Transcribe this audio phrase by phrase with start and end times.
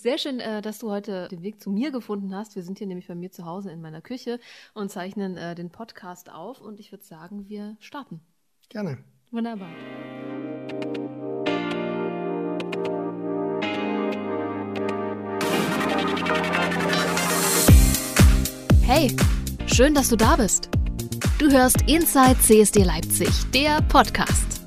[0.00, 2.56] Sehr schön, äh, dass du heute den Weg zu mir gefunden hast.
[2.56, 4.40] Wir sind hier nämlich bei mir zu Hause in meiner Küche
[4.72, 6.62] und zeichnen äh, den Podcast auf.
[6.62, 8.22] Und ich würde sagen, wir starten.
[8.70, 8.96] Gerne.
[9.30, 9.68] Wunderbar.
[18.86, 19.14] Hey,
[19.66, 20.70] schön, dass du da bist.
[21.38, 24.59] Du hörst Inside CSD Leipzig, der Podcast.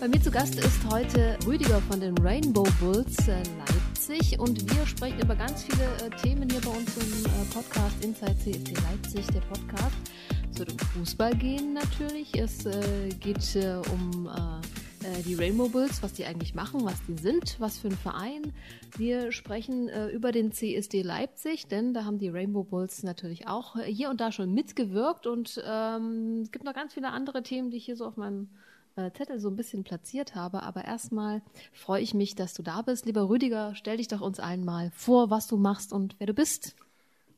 [0.00, 4.86] Bei mir zu Gast ist heute Rüdiger von den Rainbow Bulls äh, Leipzig und wir
[4.86, 9.26] sprechen über ganz viele äh, Themen hier bei uns im äh, Podcast Inside CSD Leipzig,
[9.26, 9.96] der Podcast.
[10.50, 12.34] Es wird um Fußball gehen natürlich.
[12.34, 12.64] Es
[13.20, 13.58] geht
[13.92, 14.28] um
[15.26, 18.52] die Rainbow Bulls, was die eigentlich machen, was die sind, was für ein Verein.
[18.96, 23.76] Wir sprechen äh, über den CSD Leipzig, denn da haben die Rainbow Bulls natürlich auch
[23.84, 27.76] hier und da schon mitgewirkt und ähm, es gibt noch ganz viele andere Themen, die
[27.76, 28.48] ich hier so auf meinem
[29.06, 30.62] äh, Zettel so ein bisschen platziert habe.
[30.62, 33.06] Aber erstmal freue ich mich, dass du da bist.
[33.06, 36.34] Lieber Rüdiger, stell dich doch uns allen mal vor, was du machst und wer du
[36.34, 36.76] bist.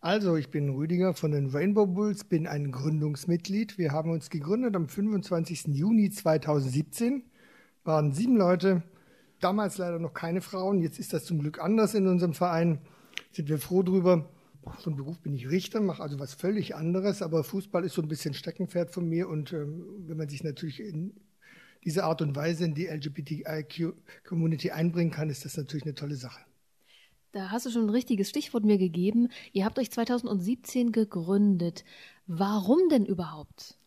[0.00, 3.78] Also, ich bin Rüdiger von den Rainbow Bulls, bin ein Gründungsmitglied.
[3.78, 5.68] Wir haben uns gegründet am 25.
[5.68, 7.22] Juni 2017
[7.84, 8.82] waren sieben Leute,
[9.40, 10.80] damals leider noch keine Frauen.
[10.80, 12.80] Jetzt ist das zum Glück anders in unserem Verein.
[13.30, 14.28] Sind wir froh drüber.
[14.78, 18.08] Von Beruf bin ich Richter, mache also was völlig anderes, aber Fußball ist so ein
[18.08, 21.14] bisschen Steckenpferd von mir und ähm, wenn man sich natürlich in
[21.84, 26.40] diese Art und Weise in die LGBTIQ-Community einbringen kann, ist das natürlich eine tolle Sache.
[27.32, 29.28] Da hast du schon ein richtiges Stichwort mir gegeben.
[29.52, 31.84] Ihr habt euch 2017 gegründet.
[32.26, 33.78] Warum denn überhaupt?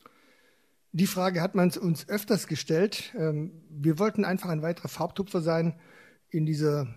[0.93, 3.13] Die Frage hat man uns öfters gestellt.
[3.17, 5.79] Ähm, wir wollten einfach ein weiterer Farbtupfer sein
[6.29, 6.87] in dieser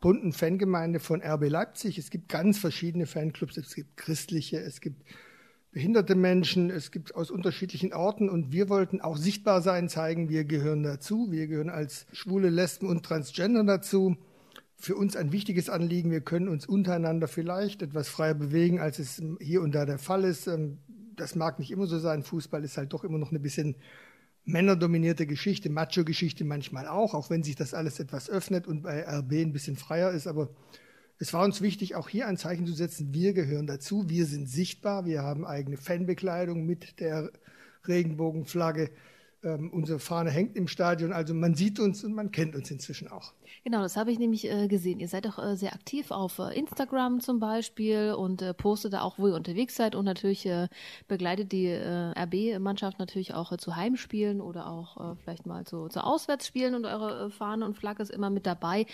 [0.00, 1.98] bunten Fangemeinde von RB Leipzig.
[1.98, 3.56] Es gibt ganz verschiedene Fanclubs.
[3.56, 5.02] Es gibt christliche, es gibt
[5.78, 10.42] behinderte Menschen, es gibt aus unterschiedlichen Orten und wir wollten auch sichtbar sein, zeigen, wir
[10.42, 11.30] gehören dazu.
[11.30, 14.16] Wir gehören als Schwule, Lesben und Transgender dazu.
[14.74, 16.10] Für uns ein wichtiges Anliegen.
[16.10, 20.24] Wir können uns untereinander vielleicht etwas freier bewegen, als es hier und da der Fall
[20.24, 20.48] ist.
[20.48, 20.78] Ähm,
[21.14, 22.24] das mag nicht immer so sein.
[22.24, 23.76] Fußball ist halt doch immer noch eine bisschen
[24.44, 29.34] männerdominierte Geschichte, Macho-Geschichte manchmal auch, auch wenn sich das alles etwas öffnet und bei RB
[29.34, 30.26] ein bisschen freier ist.
[30.26, 30.48] Aber
[31.18, 33.12] es war uns wichtig, auch hier ein Zeichen zu setzen.
[33.12, 34.08] Wir gehören dazu.
[34.08, 35.04] Wir sind sichtbar.
[35.04, 37.32] Wir haben eigene Fanbekleidung mit der
[37.86, 38.90] Regenbogenflagge.
[39.44, 43.06] Ähm, unsere Fahne hängt im Stadion, also man sieht uns und man kennt uns inzwischen
[43.06, 43.34] auch.
[43.62, 44.98] Genau, das habe ich nämlich äh, gesehen.
[44.98, 49.02] Ihr seid auch äh, sehr aktiv auf äh, Instagram zum Beispiel und äh, postet da
[49.02, 50.66] auch, wo ihr unterwegs seid und natürlich äh,
[51.06, 56.74] begleitet die äh, RB-Mannschaft natürlich auch zu Heimspielen oder auch vielleicht mal zu, zu Auswärtsspielen
[56.74, 58.86] und eure Fahne und Flagge ist immer mit dabei.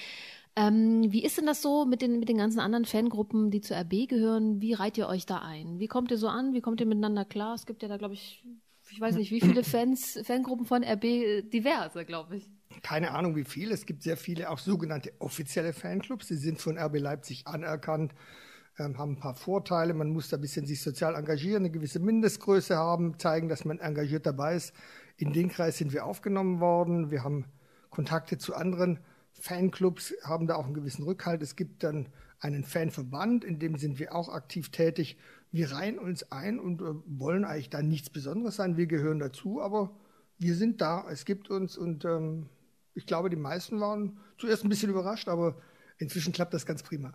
[0.57, 3.77] Ähm, wie ist denn das so mit den, mit den ganzen anderen Fangruppen, die zur
[3.77, 4.61] RB gehören?
[4.61, 5.81] Wie reiht ihr euch da ein?
[5.81, 6.53] Wie kommt ihr so an?
[6.53, 7.55] Wie kommt ihr miteinander klar?
[7.55, 8.45] Es gibt ja da, glaube ich,
[8.91, 12.51] ich weiß nicht, wie viele Fans, Fangruppen von RB diverse, glaube ich.
[12.83, 13.75] Keine Ahnung, wie viele.
[13.75, 16.29] Es gibt sehr viele auch sogenannte offizielle Fanclubs.
[16.29, 18.15] Die sind von RB Leipzig anerkannt,
[18.79, 19.93] ähm, haben ein paar Vorteile.
[19.93, 23.81] Man muss da ein bisschen sich sozial engagieren, eine gewisse Mindestgröße haben, zeigen, dass man
[23.81, 24.73] engagiert dabei ist.
[25.17, 27.11] In den Kreis sind wir aufgenommen worden.
[27.11, 27.47] Wir haben
[27.91, 29.01] Kontakte zu anderen
[29.41, 31.43] Fanclubs, haben da auch einen gewissen Rückhalt.
[31.43, 32.09] Es gibt dann
[32.41, 35.17] einen Fanverband, in dem sind wir auch aktiv tätig
[35.55, 38.77] wir reihen uns ein und äh, wollen eigentlich da nichts Besonderes sein.
[38.77, 39.95] Wir gehören dazu, aber
[40.37, 41.09] wir sind da.
[41.09, 42.49] Es gibt uns und ähm,
[42.95, 45.57] ich glaube, die meisten waren zuerst ein bisschen überrascht, aber
[45.99, 47.13] inzwischen klappt das ganz prima.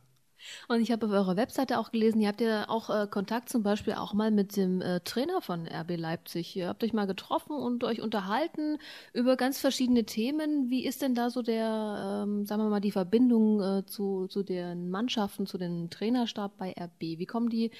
[0.68, 3.64] Und ich habe auf eurer Webseite auch gelesen, ihr habt ja auch äh, Kontakt zum
[3.64, 6.56] Beispiel auch mal mit dem äh, Trainer von RB Leipzig.
[6.56, 8.78] Ihr habt euch mal getroffen und euch unterhalten
[9.14, 10.70] über ganz verschiedene Themen.
[10.70, 14.44] Wie ist denn da so der, ähm, sagen wir mal, die Verbindung äh, zu, zu
[14.44, 17.02] den Mannschaften, zu den Trainerstab bei RB?
[17.20, 17.72] Wie kommen die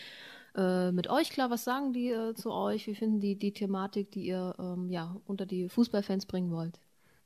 [0.56, 1.50] äh, mit euch klar?
[1.50, 2.88] Was sagen die äh, zu euch?
[2.88, 6.80] Wie finden die die Thematik, die ihr ähm, ja, unter die Fußballfans bringen wollt?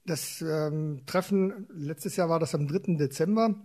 [0.06, 2.98] Das ähm, Treffen, letztes Jahr war das am 3.
[2.98, 3.56] Dezember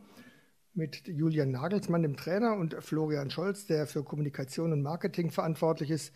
[0.78, 6.15] mit Julian Nagelsmann, dem Trainer, und Florian Scholz, der für Kommunikation und Marketing verantwortlich ist,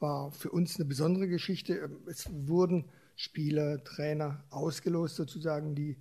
[0.00, 1.90] war für uns eine besondere Geschichte.
[2.06, 2.86] Es wurden
[3.16, 5.98] Spieler, Trainer ausgelost sozusagen, die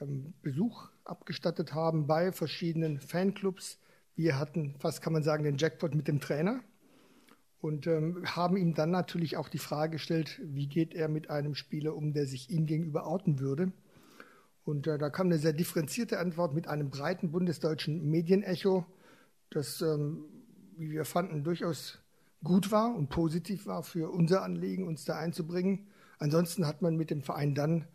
[0.00, 3.78] ähm, Besuch abgestattet haben bei verschiedenen Fanclubs
[4.18, 6.60] wir hatten fast, kann man sagen, den Jackpot mit dem Trainer
[7.60, 11.54] und ähm, haben ihm dann natürlich auch die Frage gestellt, wie geht er mit einem
[11.54, 13.70] Spieler um, der sich ihm gegenüber outen würde.
[14.68, 18.84] Und äh, da kam eine sehr differenzierte Antwort mit einem breiten bundesdeutschen Medienecho,
[19.48, 20.26] das, ähm,
[20.76, 22.00] wie wir fanden, durchaus
[22.44, 25.86] gut war und positiv war für unser Anliegen, uns da einzubringen.
[26.18, 27.88] Ansonsten hat man mit dem Verein dann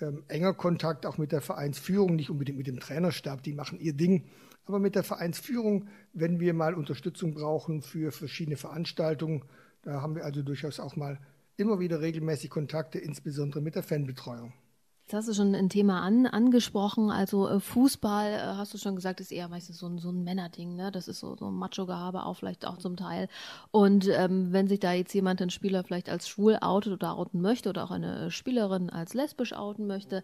[0.00, 3.92] ähm, enger Kontakt, auch mit der Vereinsführung, nicht unbedingt mit dem Trainerstab, die machen ihr
[3.92, 4.24] Ding,
[4.64, 9.44] aber mit der Vereinsführung, wenn wir mal Unterstützung brauchen für verschiedene Veranstaltungen,
[9.82, 11.20] da haben wir also durchaus auch mal
[11.58, 14.54] immer wieder regelmäßig Kontakte, insbesondere mit der Fanbetreuung.
[15.04, 17.10] Jetzt hast du schon ein Thema an, angesprochen.
[17.10, 20.24] Also äh, Fußball, äh, hast du schon gesagt, ist eher meistens so ein, so ein
[20.24, 20.76] Männerding.
[20.76, 20.90] Ne?
[20.90, 23.28] Das ist so, so ein Macho-Gehabe auch vielleicht auch zum Teil.
[23.70, 27.42] Und ähm, wenn sich da jetzt jemand, ein Spieler vielleicht als schwul outet oder outen
[27.42, 30.22] möchte oder auch eine Spielerin als lesbisch outen möchte,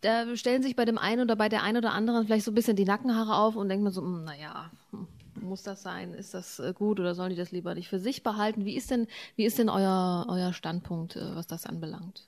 [0.00, 2.54] da stellen sich bei dem einen oder bei der einen oder anderen vielleicht so ein
[2.54, 5.06] bisschen die Nackenhaare auf und denkt man so, hm, naja, hm,
[5.42, 6.14] muss das sein?
[6.14, 8.64] Ist das äh, gut oder sollen die das lieber nicht für sich behalten?
[8.64, 9.06] Wie ist denn,
[9.36, 12.26] wie ist denn euer, euer Standpunkt, was das anbelangt?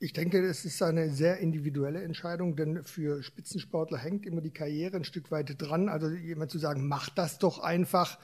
[0.00, 4.96] Ich denke, es ist eine sehr individuelle Entscheidung, denn für Spitzensportler hängt immer die Karriere
[4.96, 5.88] ein Stück weit dran.
[5.88, 8.16] Also jemand zu sagen, mach das doch einfach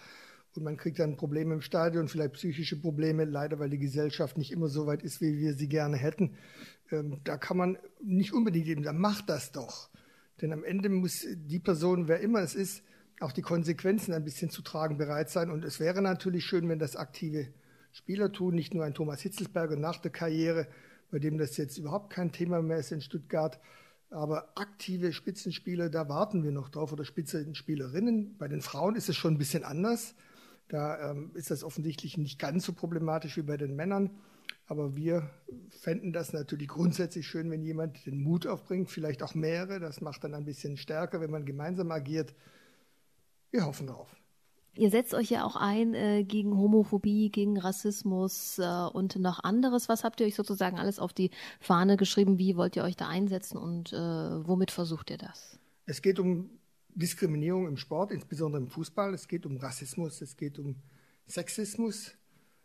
[0.54, 4.52] und man kriegt dann Probleme im Stadion, vielleicht psychische Probleme, leider weil die Gesellschaft nicht
[4.52, 6.36] immer so weit ist, wie wir sie gerne hätten.
[6.92, 9.90] Ähm, da kann man nicht unbedingt eben sagen, mach das doch.
[10.40, 12.84] Denn am Ende muss die Person, wer immer es ist,
[13.18, 15.50] auch die Konsequenzen ein bisschen zu tragen bereit sein.
[15.50, 17.48] Und es wäre natürlich schön, wenn das aktive
[17.90, 20.68] Spieler tun, nicht nur ein Thomas Hitzelsberger nach der Karriere,
[21.10, 23.60] bei dem das jetzt überhaupt kein Thema mehr ist in Stuttgart.
[24.10, 28.36] Aber aktive Spitzenspieler, da warten wir noch drauf oder Spitzenspielerinnen.
[28.38, 30.14] Bei den Frauen ist es schon ein bisschen anders.
[30.68, 34.10] Da ähm, ist das offensichtlich nicht ganz so problematisch wie bei den Männern.
[34.66, 35.30] Aber wir
[35.68, 39.80] fänden das natürlich grundsätzlich schön, wenn jemand den Mut aufbringt, vielleicht auch mehrere.
[39.80, 42.34] Das macht dann ein bisschen stärker, wenn man gemeinsam agiert.
[43.50, 44.14] Wir hoffen darauf.
[44.76, 49.88] Ihr setzt euch ja auch ein äh, gegen Homophobie, gegen Rassismus äh, und noch anderes.
[49.88, 51.30] Was habt ihr euch sozusagen alles auf die
[51.60, 52.38] Fahne geschrieben?
[52.38, 55.58] Wie wollt ihr euch da einsetzen und äh, womit versucht ihr das?
[55.86, 56.50] Es geht um
[56.94, 59.14] Diskriminierung im Sport, insbesondere im Fußball.
[59.14, 60.76] Es geht um Rassismus, es geht um
[61.26, 62.12] Sexismus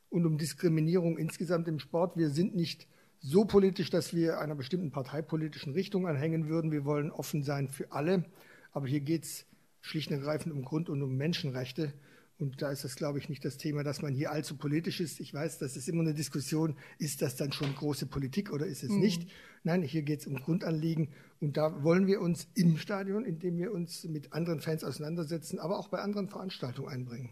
[0.09, 2.17] und um Diskriminierung insgesamt im Sport.
[2.17, 2.87] Wir sind nicht
[3.19, 6.71] so politisch, dass wir einer bestimmten parteipolitischen Richtung anhängen würden.
[6.71, 8.25] Wir wollen offen sein für alle.
[8.71, 9.45] Aber hier geht es
[9.81, 11.93] schlicht und ergreifend um Grund- und um Menschenrechte.
[12.39, 15.19] Und da ist das, glaube ich, nicht das Thema, dass man hier allzu politisch ist.
[15.19, 18.83] Ich weiß, das ist immer eine Diskussion, ist das dann schon große Politik oder ist
[18.83, 18.99] es mhm.
[18.99, 19.29] nicht?
[19.63, 21.09] Nein, hier geht es um Grundanliegen.
[21.41, 25.77] Und da wollen wir uns im Stadion, indem wir uns mit anderen Fans auseinandersetzen, aber
[25.77, 27.31] auch bei anderen Veranstaltungen einbringen.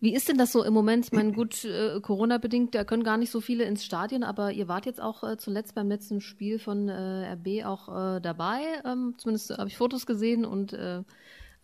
[0.00, 1.06] Wie ist denn das so im Moment?
[1.06, 4.68] Ich meine, gut, äh, Corona-bedingt, da können gar nicht so viele ins Stadion, aber ihr
[4.68, 8.60] wart jetzt auch äh, zuletzt beim letzten Spiel von äh, RB auch äh, dabei.
[8.84, 11.02] Ähm, zumindest habe ich Fotos gesehen und äh,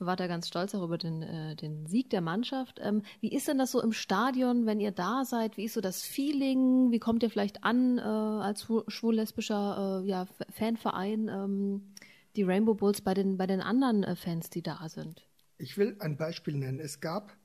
[0.00, 2.80] war da ganz stolz auch über den, äh, den Sieg der Mannschaft.
[2.82, 5.56] Ähm, wie ist denn das so im Stadion, wenn ihr da seid?
[5.56, 6.90] Wie ist so das Feeling?
[6.90, 11.94] Wie kommt ihr vielleicht an äh, als schwul-lesbischer äh, ja, Fanverein, ähm,
[12.36, 15.26] die Rainbow Bulls bei den, bei den anderen äh, Fans, die da sind?
[15.58, 16.80] Ich will ein Beispiel nennen.
[16.80, 17.36] Es gab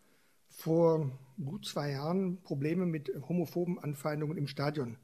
[0.49, 1.11] vor
[1.43, 4.97] gut zwei Jahren Probleme mit homophoben Anfeindungen im Stadion.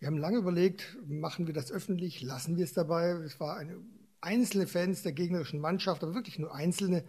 [0.00, 3.10] Wir haben lange überlegt, machen wir das öffentlich, lassen wir es dabei.
[3.24, 3.76] Es war eine
[4.20, 7.04] einzelne Fans der gegnerischen Mannschaft, aber wirklich nur einzelne.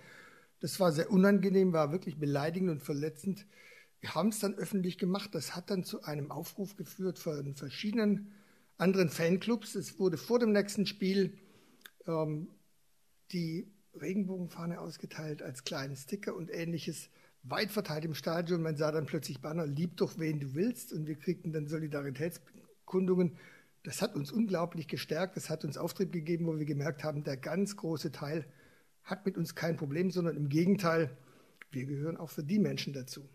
[0.60, 3.46] Das war sehr unangenehm, war wirklich beleidigend und verletzend.
[4.02, 5.34] Wir haben es dann öffentlich gemacht.
[5.34, 8.32] Das hat dann zu einem Aufruf geführt von verschiedenen
[8.78, 9.76] anderen Fanclubs.
[9.76, 11.38] Es wurde vor dem nächsten Spiel
[12.08, 12.48] ähm,
[13.32, 17.10] die Regenbogenfahne ausgeteilt als kleinen Sticker und ähnliches.
[17.44, 18.62] Weit verteilt im Stadion.
[18.62, 20.94] Man sah dann plötzlich Banner, lieb doch wen du willst.
[20.94, 23.38] Und wir kriegten dann Solidaritätskundungen
[23.90, 27.38] das hat uns unglaublich gestärkt, das hat uns Auftrieb gegeben, wo wir gemerkt haben, der
[27.38, 28.46] ganz große Teil
[29.04, 31.18] hat mit uns kein Problem, sondern im Gegenteil,
[31.72, 33.28] wir gehören auch für die Menschen dazu.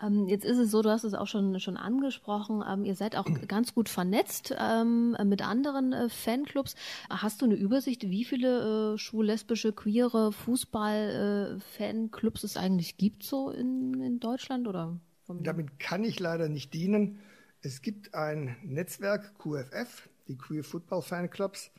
[0.00, 3.16] Ähm, jetzt ist es so, du hast es auch schon, schon angesprochen, ähm, ihr seid
[3.16, 6.76] auch ganz gut vernetzt ähm, mit anderen äh, Fanclubs.
[7.10, 13.50] Hast du eine Übersicht, wie viele äh, schwul-lesbische, queere Fußball-Fanclubs äh, es eigentlich gibt so
[13.50, 14.68] in, in Deutschland?
[14.68, 17.18] Oder Damit kann ich leider nicht dienen.
[17.64, 21.70] Es gibt ein Netzwerk QFF, die Queer Football Fan Clubs.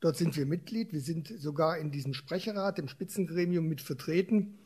[0.00, 0.92] Dort sind wir Mitglied.
[0.92, 4.58] Wir sind sogar in diesem Sprecherrat, dem Spitzengremium mit vertreten.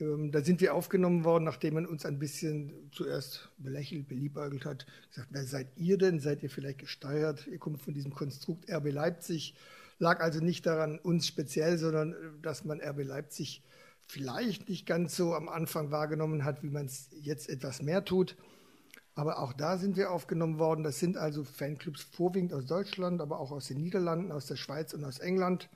[0.00, 4.84] Ähm, da sind wir aufgenommen worden, nachdem man uns ein bisschen zuerst belächelt, beliebäugelt hat.
[5.10, 6.18] Gesagt, wer seid ihr denn?
[6.18, 7.46] Seid ihr vielleicht gesteuert?
[7.46, 9.54] Ihr kommt von diesem Konstrukt RB Leipzig.
[10.00, 13.62] Lag also nicht daran uns speziell, sondern äh, dass man RB Leipzig
[14.08, 18.34] vielleicht nicht ganz so am Anfang wahrgenommen hat, wie man es jetzt etwas mehr tut.
[19.20, 20.82] Aber auch da sind wir aufgenommen worden.
[20.82, 24.94] Das sind also Fanclubs vorwiegend aus Deutschland, aber auch aus den Niederlanden, aus der Schweiz
[24.94, 25.68] und aus England.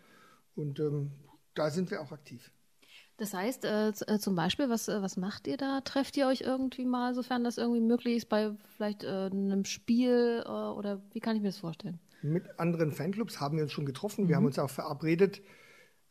[0.56, 1.10] Und ähm,
[1.54, 2.50] da sind wir auch aktiv.
[3.18, 5.82] Das heißt, äh, äh, zum Beispiel, was, äh, was macht ihr da?
[5.82, 10.42] Trefft ihr euch irgendwie mal, sofern das irgendwie möglich ist, bei vielleicht äh, einem Spiel
[10.46, 12.00] äh, oder wie kann ich mir das vorstellen?
[12.22, 14.24] Mit anderen Fanclubs haben wir uns schon getroffen.
[14.24, 14.28] Mhm.
[14.30, 15.42] Wir haben uns auch verabredet.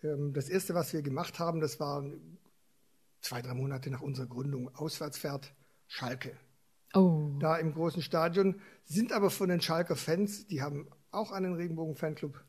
[0.04, 2.06] Ähm, das erste, was wir gemacht haben, das war
[3.22, 5.52] zwei, drei Monate nach unserer Gründung, Auswärtsfahrt
[5.88, 6.38] Schalke.
[6.94, 7.32] Oh.
[7.40, 8.62] Da im großen Stadion.
[8.86, 12.44] Sind aber von den Schalker Fans, die haben auch einen Regenbogen-Fanclub,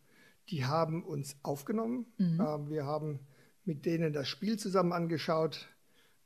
[0.50, 2.06] die haben uns aufgenommen.
[2.18, 2.40] Mhm.
[2.40, 3.20] Äh, wir haben
[3.64, 5.68] mit denen das Spiel zusammen angeschaut.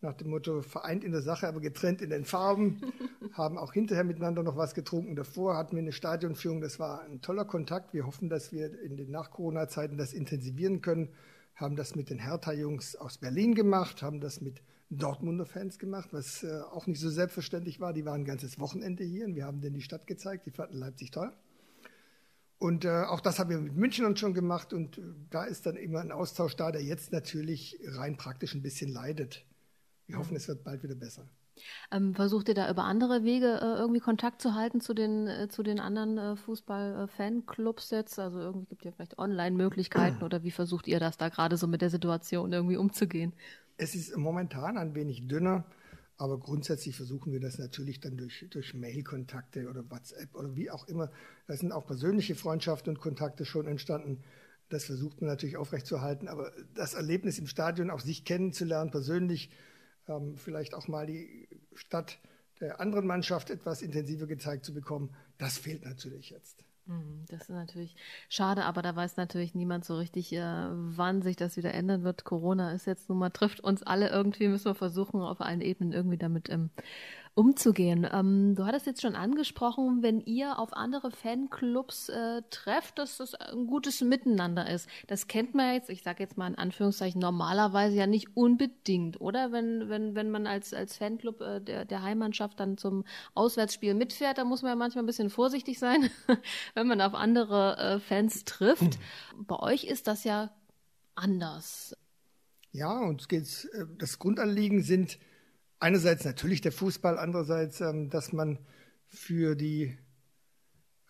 [0.01, 2.81] nach dem Motto vereint in der Sache, aber getrennt in den Farben,
[3.33, 5.17] haben auch hinterher miteinander noch was getrunken.
[5.17, 7.95] Davor hatten wir eine Stadionführung, das war ein toller Kontakt.
[7.95, 11.09] Wir hoffen, dass wir in den Nach-Corona-Zeiten das intensivieren können.
[11.57, 16.42] Haben das mit den Hertha-Jungs aus Berlin gemacht, haben das mit Dortmunder Fans gemacht, was
[16.42, 17.92] äh, auch nicht so selbstverständlich war.
[17.92, 20.47] Die waren ein ganzes Wochenende hier und wir haben denen die Stadt gezeigt.
[20.47, 21.33] Die fanden Leipzig toll.
[22.59, 25.76] Und äh, auch das haben wir mit Münchnern schon gemacht und äh, da ist dann
[25.76, 29.45] immer ein Austausch da, der jetzt natürlich rein praktisch ein bisschen leidet.
[30.07, 31.28] Wir hoffen, es wird bald wieder besser.
[31.90, 35.49] Ähm, versucht ihr da über andere Wege äh, irgendwie Kontakt zu halten zu den, äh,
[35.49, 38.18] zu den anderen äh, Fußball-Fanclubs jetzt?
[38.18, 41.66] Also irgendwie gibt es ja vielleicht Online-Möglichkeiten oder wie versucht ihr das da gerade so
[41.66, 43.35] mit der Situation irgendwie umzugehen?
[43.79, 45.65] Es ist momentan ein wenig dünner,
[46.17, 50.89] aber grundsätzlich versuchen wir das natürlich dann durch, durch Mail-Kontakte oder WhatsApp oder wie auch
[50.89, 51.13] immer.
[51.47, 54.25] Da sind auch persönliche Freundschaften und Kontakte schon entstanden.
[54.69, 59.51] Das versucht man natürlich aufrechtzuerhalten, aber das Erlebnis im Stadion, auch sich kennenzulernen, persönlich,
[60.09, 62.19] ähm, vielleicht auch mal die Stadt
[62.61, 66.65] der anderen Mannschaft etwas intensiver gezeigt zu bekommen, das fehlt natürlich jetzt.
[66.88, 67.95] Mhm, das ist natürlich
[68.30, 70.40] schade, aber da weiß natürlich niemand so richtig, äh,
[70.71, 72.25] wann sich das wieder ändern wird.
[72.25, 75.92] Corona ist jetzt nun mal, trifft uns alle irgendwie, müssen wir versuchen, auf allen Ebenen
[75.92, 76.71] irgendwie damit ähm,
[77.35, 78.07] umzugehen.
[78.13, 83.35] Ähm, du hattest jetzt schon angesprochen, wenn ihr auf andere Fanclubs äh, trefft, dass das
[83.35, 84.89] ein gutes Miteinander ist.
[85.07, 89.53] Das kennt man jetzt, ich sage jetzt mal in Anführungszeichen, normalerweise ja nicht unbedingt, oder?
[89.53, 93.05] Wenn, wenn, wenn man als, als Fanclub äh, der, der Heimmannschaft dann zum
[93.35, 96.11] Auswärtsspiel mitfährt, da muss man ja manchmal ein bisschen vorsichtig sein,
[96.75, 98.99] wenn man auf andere äh, Fans trifft.
[99.37, 99.47] Mhm.
[99.47, 100.51] Bei euch ist das ja
[101.15, 101.97] anders.
[102.73, 105.19] Ja, uns geht's, äh, das Grundanliegen sind
[105.81, 108.59] einerseits natürlich der Fußball, andererseits, ähm, dass man
[109.09, 109.97] für die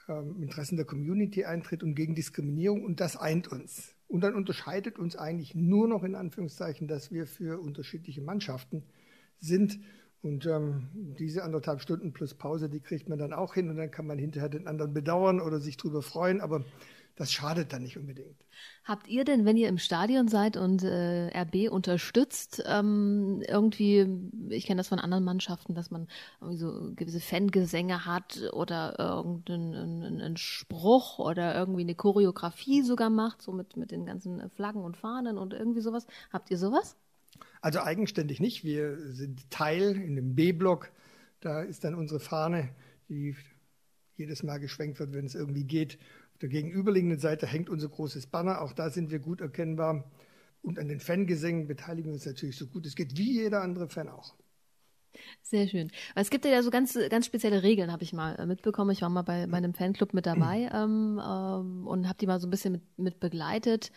[0.09, 3.95] ähm, Interessen der Community eintritt und gegen Diskriminierung und das eint uns.
[4.07, 8.85] Und dann unterscheidet uns eigentlich nur noch in Anführungszeichen, dass wir für unterschiedliche Mannschaften
[9.39, 9.81] sind.
[10.23, 13.91] Und ähm, diese anderthalb Stunden plus Pause, die kriegt man dann auch hin und dann
[13.91, 16.41] kann man hinterher den anderen bedauern oder sich drüber freuen.
[16.41, 16.65] Aber
[17.19, 18.45] das schadet dann nicht unbedingt.
[18.85, 24.07] Habt ihr denn, wenn ihr im Stadion seid und äh, RB unterstützt, ähm, irgendwie,
[24.51, 26.07] ich kenne das von anderen Mannschaften, dass man
[26.53, 33.51] so gewisse Fangesänge hat oder irgendeinen einen Spruch oder irgendwie eine Choreografie sogar macht, so
[33.51, 36.07] mit, mit den ganzen Flaggen und Fahnen und irgendwie sowas.
[36.33, 36.97] Habt ihr sowas?
[37.61, 38.63] Also eigenständig nicht.
[38.63, 40.93] Wir sind Teil in dem B-Block.
[41.41, 42.69] Da ist dann unsere Fahne,
[43.09, 43.35] die
[44.17, 45.99] jedes Mal geschwenkt wird, wenn es irgendwie geht
[46.40, 48.61] der gegenüberliegenden Seite hängt unser großes Banner.
[48.61, 50.11] Auch da sind wir gut erkennbar.
[50.62, 53.88] Und an den Fangesängen beteiligen wir uns natürlich so gut es geht, wie jeder andere
[53.88, 54.35] Fan auch.
[55.42, 55.90] Sehr schön.
[56.14, 58.90] Es gibt ja so ganz, ganz spezielle Regeln, habe ich mal äh, mitbekommen.
[58.90, 62.40] Ich war mal bei, bei einem Fanclub mit dabei ähm, ähm, und habe die mal
[62.40, 63.90] so ein bisschen mit, mit begleitet,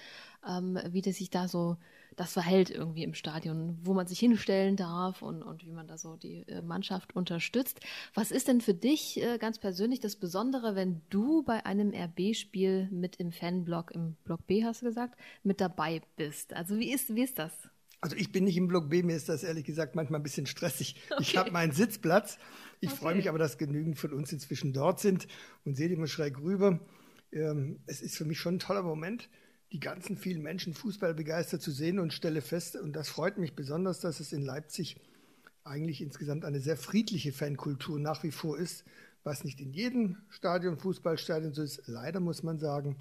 [0.47, 1.77] ähm, wie das sich da so
[2.15, 5.97] das verhält irgendwie im Stadion, wo man sich hinstellen darf und, und wie man da
[5.97, 7.79] so die äh, Mannschaft unterstützt.
[8.13, 12.89] Was ist denn für dich äh, ganz persönlich das Besondere, wenn du bei einem RB-Spiel
[12.91, 16.53] mit im Fanblock, im Block B hast du gesagt, mit dabei bist?
[16.53, 17.53] Also wie ist, wie ist das?
[18.01, 20.47] Also ich bin nicht im Block B, mir ist das ehrlich gesagt manchmal ein bisschen
[20.47, 20.95] stressig.
[21.11, 21.21] Okay.
[21.21, 22.39] Ich habe meinen Sitzplatz.
[22.79, 22.97] Ich okay.
[22.97, 25.27] freue mich aber, dass genügend von uns inzwischen dort sind
[25.65, 26.79] und sehe immer schräg rüber.
[27.31, 29.29] Ähm, es ist für mich schon ein toller Moment
[29.71, 33.55] die ganzen vielen Menschen Fußball begeistert zu sehen und stelle fest, und das freut mich
[33.55, 34.97] besonders, dass es in Leipzig
[35.63, 38.83] eigentlich insgesamt eine sehr friedliche Fankultur nach wie vor ist,
[39.23, 42.97] was nicht in jedem Stadion, Fußballstadion so ist, leider muss man sagen,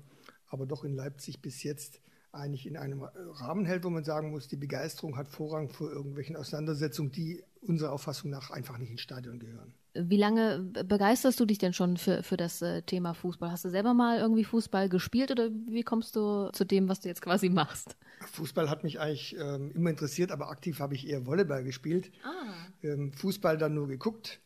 [0.49, 2.01] aber doch in Leipzig bis jetzt
[2.33, 6.37] eigentlich in einem Rahmen hält, wo man sagen muss, die Begeisterung hat Vorrang vor irgendwelchen
[6.37, 9.75] Auseinandersetzungen, die unserer Auffassung nach einfach nicht ins Stadion gehören.
[9.93, 13.51] Wie lange begeisterst du dich denn schon für, für das äh, Thema Fußball?
[13.51, 17.09] Hast du selber mal irgendwie Fußball gespielt oder wie kommst du zu dem, was du
[17.09, 17.97] jetzt quasi machst?
[18.33, 22.13] Fußball hat mich eigentlich ähm, immer interessiert, aber aktiv habe ich eher Volleyball gespielt.
[22.23, 22.55] Ah.
[22.83, 24.41] Ähm, Fußball dann nur geguckt.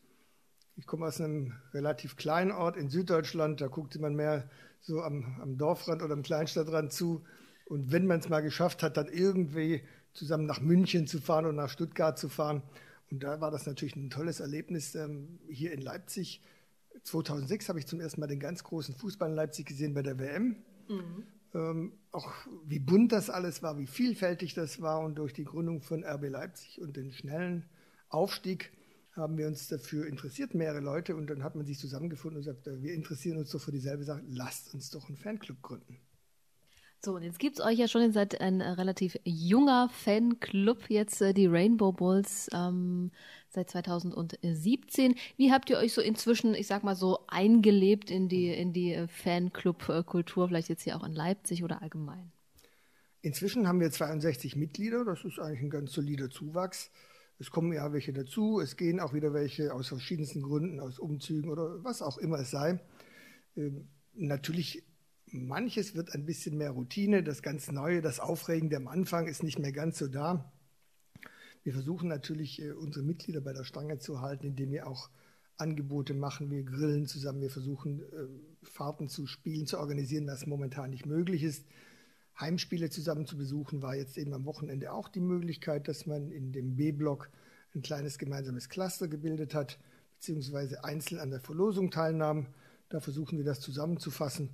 [0.76, 4.48] Ich komme aus einem relativ kleinen Ort in Süddeutschland, da guckte man mehr
[4.80, 7.22] so am, am Dorfrand oder am Kleinstadtrand zu.
[7.66, 9.82] Und wenn man es mal geschafft hat, dann irgendwie
[10.14, 12.62] zusammen nach München zu fahren und nach Stuttgart zu fahren,
[13.10, 16.40] und da war das natürlich ein tolles Erlebnis ähm, hier in Leipzig.
[17.02, 20.18] 2006 habe ich zum ersten Mal den ganz großen Fußball in Leipzig gesehen bei der
[20.18, 20.56] WM.
[20.88, 21.24] Mhm.
[21.54, 22.32] Ähm, auch
[22.64, 25.00] wie bunt das alles war, wie vielfältig das war.
[25.00, 27.68] Und durch die Gründung von RB Leipzig und den schnellen
[28.08, 28.72] Aufstieg
[29.12, 31.14] haben wir uns dafür interessiert, mehrere Leute.
[31.14, 34.22] Und dann hat man sich zusammengefunden und gesagt, wir interessieren uns doch für dieselbe Sache,
[34.28, 36.00] lasst uns doch einen Fanclub gründen.
[37.04, 41.20] So, und jetzt gibt es euch ja schon seit ein äh, relativ junger Fanclub, jetzt
[41.20, 43.10] äh, die Rainbow Bulls ähm,
[43.50, 45.14] seit 2017.
[45.36, 48.94] Wie habt ihr euch so inzwischen, ich sag mal so, eingelebt in die, in die
[48.94, 52.32] äh, Fanclub-Kultur, vielleicht jetzt hier auch in Leipzig oder allgemein?
[53.20, 56.90] Inzwischen haben wir 62 Mitglieder, das ist eigentlich ein ganz solider Zuwachs.
[57.38, 61.50] Es kommen ja welche dazu, es gehen auch wieder welche aus verschiedensten Gründen, aus Umzügen
[61.50, 62.80] oder was auch immer es sei.
[63.56, 64.84] Ähm, natürlich,
[65.34, 69.58] manches wird ein bisschen mehr Routine, das ganz Neue, das Aufregende am Anfang ist nicht
[69.58, 70.52] mehr ganz so da.
[71.64, 75.10] Wir versuchen natürlich, äh, unsere Mitglieder bei der Stange zu halten, indem wir auch
[75.56, 80.90] Angebote machen, wir grillen zusammen, wir versuchen äh, Fahrten zu spielen, zu organisieren, was momentan
[80.90, 81.66] nicht möglich ist.
[82.38, 86.52] Heimspiele zusammen zu besuchen, war jetzt eben am Wochenende auch die Möglichkeit, dass man in
[86.52, 87.30] dem B-Block
[87.74, 89.78] ein kleines gemeinsames Cluster gebildet hat,
[90.14, 92.46] beziehungsweise einzeln an der Verlosung teilnahm.
[92.88, 94.50] Da versuchen wir das zusammenzufassen.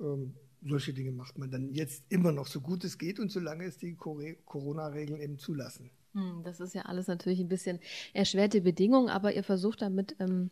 [0.00, 0.34] Ähm,
[0.66, 3.78] solche Dinge macht man dann jetzt immer noch so gut es geht und solange es
[3.78, 5.90] die Corona-Regeln eben zulassen.
[6.14, 7.78] Hm, das ist ja alles natürlich ein bisschen
[8.12, 10.50] erschwerte Bedingungen, aber ihr versucht damit ähm,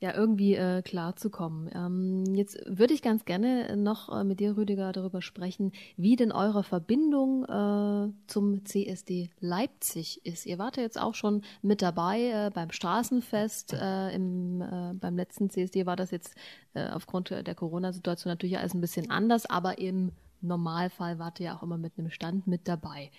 [0.00, 1.70] ja irgendwie äh, klarzukommen.
[1.74, 6.30] Ähm, jetzt würde ich ganz gerne noch äh, mit dir, Rüdiger, darüber sprechen, wie denn
[6.30, 10.46] eure Verbindung äh, zum CSD Leipzig ist.
[10.46, 13.72] Ihr wart ja jetzt auch schon mit dabei äh, beim Straßenfest.
[13.72, 16.34] Äh, im, äh, beim letzten CSD war das jetzt
[16.74, 21.64] aufgrund der Corona-Situation natürlich alles ein bisschen anders, aber im Normalfall wart ihr ja auch
[21.64, 23.10] immer mit einem Stand mit dabei.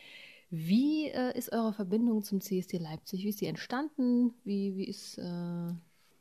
[0.49, 3.25] Wie ist eure Verbindung zum CSD Leipzig?
[3.25, 4.33] Wie ist die entstanden?
[4.45, 5.73] Wie, wie, äh,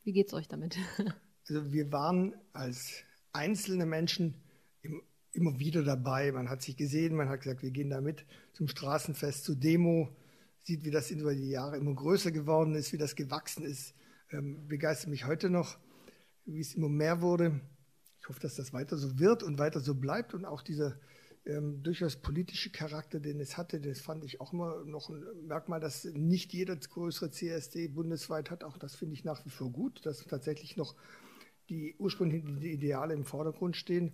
[0.08, 0.78] wie geht es euch damit?
[1.50, 2.92] Also wir waren als
[3.32, 4.34] einzelne Menschen
[4.82, 5.00] im,
[5.32, 6.30] immer wieder dabei.
[6.30, 10.14] Man hat sich gesehen, man hat gesagt, wir gehen da mit zum Straßenfest, zur Demo.
[10.64, 13.94] Sieht, wie das über die Jahre immer größer geworden ist, wie das gewachsen ist.
[14.30, 15.78] Ähm, begeistert mich heute noch,
[16.44, 17.62] wie es immer mehr wurde.
[18.20, 21.00] Ich hoffe, dass das weiter so wird und weiter so bleibt und auch dieser
[21.46, 25.80] ähm, durchaus politische Charakter, den es hatte, das fand ich auch immer noch ein Merkmal,
[25.80, 28.64] dass nicht jeder größere CSD bundesweit hat.
[28.64, 30.94] Auch das finde ich nach wie vor gut, dass tatsächlich noch
[31.68, 34.12] die ursprünglichen Ideale im Vordergrund stehen.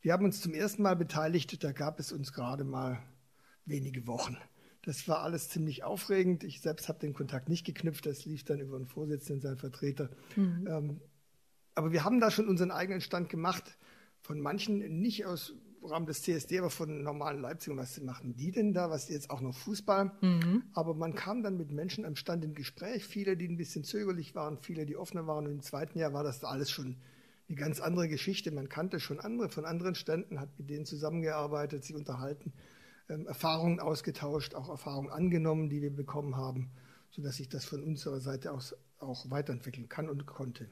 [0.00, 3.02] Wir haben uns zum ersten Mal beteiligt, da gab es uns gerade mal
[3.64, 4.36] wenige Wochen.
[4.82, 6.42] Das war alles ziemlich aufregend.
[6.42, 10.10] Ich selbst habe den Kontakt nicht geknüpft, das lief dann über den Vorsitzenden, seinen Vertreter.
[10.34, 10.66] Mhm.
[10.68, 11.00] Ähm,
[11.74, 13.78] aber wir haben da schon unseren eigenen Stand gemacht.
[14.20, 18.72] Von manchen nicht aus Rahmen des CSD, aber von normalen Leipzigern, was machen die denn
[18.72, 18.90] da?
[18.90, 20.12] Was jetzt auch noch Fußball?
[20.20, 20.64] Mhm.
[20.74, 24.34] Aber man kam dann mit Menschen am Stand in Gespräch, viele, die ein bisschen zögerlich
[24.34, 25.46] waren, viele, die offener waren.
[25.46, 26.96] Und im zweiten Jahr war das alles schon
[27.48, 28.50] eine ganz andere Geschichte.
[28.50, 32.52] Man kannte schon andere von anderen Ständen, hat mit denen zusammengearbeitet, sich unterhalten,
[33.08, 36.70] ähm, Erfahrungen ausgetauscht, auch Erfahrungen angenommen, die wir bekommen haben,
[37.10, 40.68] sodass sich das von unserer Seite aus auch weiterentwickeln kann und konnte.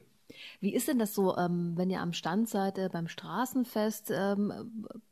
[0.60, 4.10] Wie ist denn das so, ähm, wenn ihr am Stand seid äh, beim Straßenfest?
[4.14, 4.52] Ähm,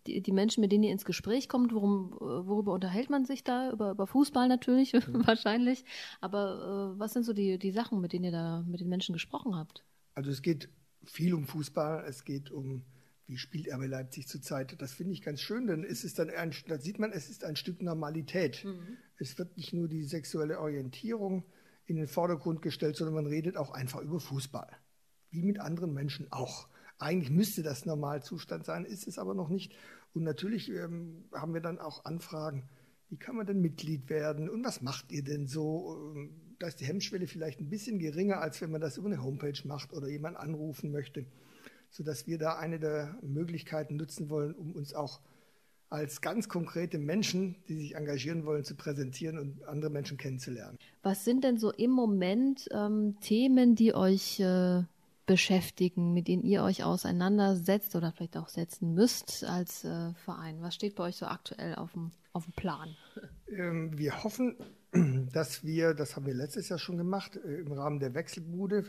[0.06, 3.44] die, die, Menschen, mit denen ihr ins Gespräch kommt, worum, äh, worüber unterhält man sich
[3.44, 3.70] da?
[3.70, 5.02] Über, über Fußball natürlich, mhm.
[5.26, 5.84] wahrscheinlich.
[6.20, 9.12] Aber äh, was sind so die, die Sachen, mit denen ihr da mit den Menschen
[9.12, 9.84] gesprochen habt?
[10.14, 10.68] Also es geht
[11.04, 12.84] viel um Fußball, es geht um
[13.28, 14.80] wie spielt RB Leipzig zurzeit.
[14.80, 17.44] Das finde ich ganz schön, denn es ist dann ein, da sieht man, es ist
[17.44, 18.64] ein Stück Normalität.
[18.64, 18.96] Mhm.
[19.18, 21.44] Es wird nicht nur die sexuelle Orientierung
[21.84, 24.68] in den Vordergrund gestellt, sondern man redet auch einfach über Fußball
[25.30, 26.68] wie mit anderen Menschen auch.
[26.98, 29.72] Eigentlich müsste das Normalzustand sein, ist es aber noch nicht.
[30.14, 32.68] Und natürlich ähm, haben wir dann auch Anfragen,
[33.08, 36.12] wie kann man denn Mitglied werden und was macht ihr denn so?
[36.14, 39.22] Ähm, da ist die Hemmschwelle vielleicht ein bisschen geringer, als wenn man das über eine
[39.22, 41.24] Homepage macht oder jemand anrufen möchte,
[41.90, 45.20] sodass wir da eine der Möglichkeiten nutzen wollen, um uns auch
[45.90, 50.76] als ganz konkrete Menschen, die sich engagieren wollen, zu präsentieren und andere Menschen kennenzulernen.
[51.02, 54.82] Was sind denn so im Moment ähm, Themen, die euch äh,
[55.28, 60.60] beschäftigen, mit denen ihr euch auseinandersetzt oder vielleicht auch setzen müsst als äh, Verein?
[60.62, 62.96] Was steht bei euch so aktuell auf dem, auf dem Plan?
[63.46, 64.56] Ähm, wir hoffen,
[65.32, 68.86] dass wir, das haben wir letztes Jahr schon gemacht, äh, im Rahmen der Wechselbude,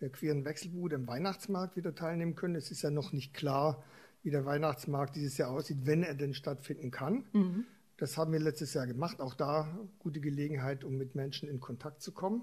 [0.00, 2.56] der queeren Wechselbude im Weihnachtsmarkt wieder teilnehmen können.
[2.56, 3.84] Es ist ja noch nicht klar,
[4.22, 7.24] wie der Weihnachtsmarkt dieses Jahr aussieht, wenn er denn stattfinden kann.
[7.32, 7.64] Mhm.
[7.98, 9.20] Das haben wir letztes Jahr gemacht.
[9.20, 12.42] Auch da gute Gelegenheit, um mit Menschen in Kontakt zu kommen.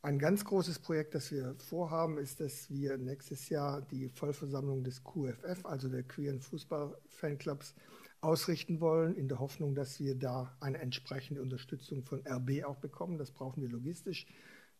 [0.00, 5.02] Ein ganz großes Projekt, das wir vorhaben, ist, dass wir nächstes Jahr die Vollversammlung des
[5.02, 7.74] QFF, also der Queeren Fußball-Fanclubs,
[8.20, 13.18] ausrichten wollen, in der Hoffnung, dass wir da eine entsprechende Unterstützung von RB auch bekommen.
[13.18, 14.26] Das brauchen wir logistisch.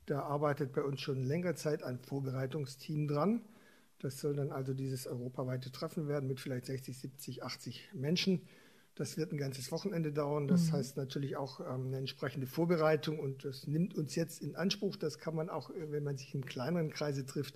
[0.07, 3.42] Da arbeitet bei uns schon längere Zeit ein Vorbereitungsteam dran.
[3.98, 8.42] Das soll dann also dieses europaweite Treffen werden mit vielleicht 60, 70, 80 Menschen.
[8.98, 10.48] Das wird ein ganzes Wochenende dauern.
[10.48, 10.72] Das mhm.
[10.72, 14.96] heißt natürlich auch ähm, eine entsprechende Vorbereitung und das nimmt uns jetzt in Anspruch.
[14.96, 17.54] Das kann man auch, äh, wenn man sich in kleineren Kreise trifft,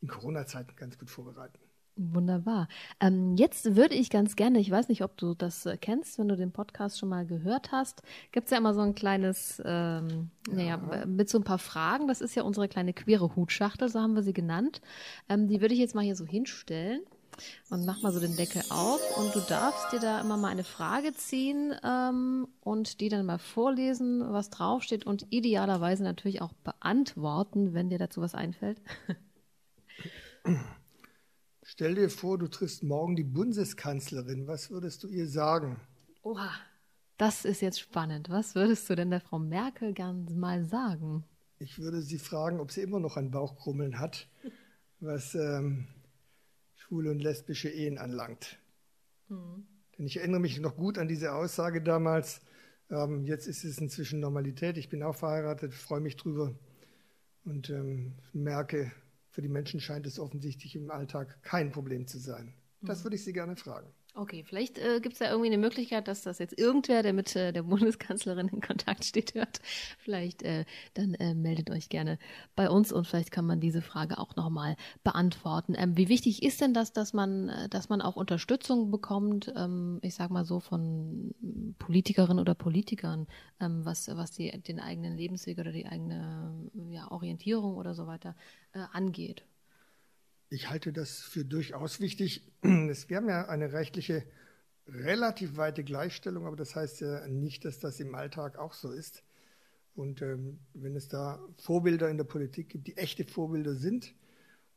[0.00, 1.58] in Corona-Zeiten ganz gut vorbereiten.
[1.96, 2.66] Wunderbar.
[2.98, 6.28] Ähm, jetzt würde ich ganz gerne, ich weiß nicht, ob du das äh, kennst, wenn
[6.28, 10.30] du den Podcast schon mal gehört hast, gibt es ja immer so ein kleines, ähm,
[10.48, 10.78] ja.
[10.78, 12.08] naja, mit so ein paar Fragen.
[12.08, 14.80] Das ist ja unsere kleine queere Hutschachtel, so haben wir sie genannt.
[15.28, 17.02] Ähm, die würde ich jetzt mal hier so hinstellen.
[17.70, 20.64] Und mach mal so den Deckel auf und du darfst dir da immer mal eine
[20.64, 27.74] Frage ziehen ähm, und die dann mal vorlesen, was draufsteht und idealerweise natürlich auch beantworten,
[27.74, 28.80] wenn dir dazu was einfällt.
[31.62, 34.46] Stell dir vor, du triffst morgen die Bundeskanzlerin.
[34.48, 35.80] Was würdest du ihr sagen?
[36.22, 36.50] Oha,
[37.16, 38.28] das ist jetzt spannend.
[38.28, 41.24] Was würdest du denn der Frau Merkel gern mal sagen?
[41.58, 44.26] Ich würde sie fragen, ob sie immer noch ein Bauchkrummeln hat,
[45.00, 45.86] was ähm,
[46.90, 48.58] schwule und lesbische Ehen anlangt.
[49.28, 49.64] Mhm.
[49.96, 52.40] Denn ich erinnere mich noch gut an diese Aussage damals.
[52.90, 54.76] Ähm, jetzt ist es inzwischen Normalität.
[54.76, 56.52] Ich bin auch verheiratet, freue mich drüber
[57.44, 58.90] und ähm, merke,
[59.28, 62.54] für die Menschen scheint es offensichtlich im Alltag kein Problem zu sein.
[62.82, 63.04] Das mhm.
[63.04, 63.88] würde ich Sie gerne fragen.
[64.16, 67.34] Okay, vielleicht äh, gibt es ja irgendwie eine Möglichkeit, dass das jetzt irgendwer, der mit
[67.36, 69.60] äh, der Bundeskanzlerin in Kontakt steht, hört.
[69.98, 72.18] Vielleicht äh, dann äh, meldet euch gerne
[72.56, 75.74] bei uns und vielleicht kann man diese Frage auch nochmal beantworten.
[75.78, 80.00] Ähm, wie wichtig ist denn das, dass man, äh, dass man auch Unterstützung bekommt, ähm,
[80.02, 81.32] ich sag mal so, von
[81.78, 83.28] Politikerinnen oder Politikern,
[83.60, 88.34] ähm, was, was die, den eigenen Lebensweg oder die eigene ja, Orientierung oder so weiter
[88.72, 89.44] äh, angeht?
[90.52, 92.42] Ich halte das für durchaus wichtig.
[92.62, 94.24] Wir haben ja eine rechtliche,
[94.88, 99.22] relativ weite Gleichstellung, aber das heißt ja nicht, dass das im Alltag auch so ist.
[99.94, 104.12] Und ähm, wenn es da Vorbilder in der Politik gibt, die echte Vorbilder sind,